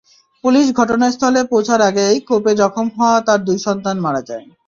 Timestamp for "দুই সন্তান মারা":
3.47-4.21